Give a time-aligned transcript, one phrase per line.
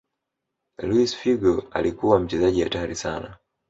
[0.77, 3.37] luis figo alikuwa mchezaji hatari sana